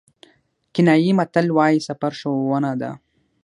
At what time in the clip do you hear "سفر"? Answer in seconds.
1.87-2.11